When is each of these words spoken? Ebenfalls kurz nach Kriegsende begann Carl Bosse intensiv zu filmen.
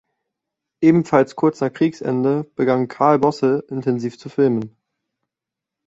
Ebenfalls 0.81 1.35
kurz 1.35 1.59
nach 1.61 1.71
Kriegsende 1.71 2.43
begann 2.55 2.87
Carl 2.87 3.19
Bosse 3.19 3.63
intensiv 3.69 4.17
zu 4.17 4.29
filmen. 4.29 4.75